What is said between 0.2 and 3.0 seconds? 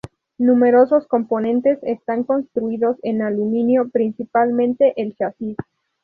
Numerosos componentes están construidos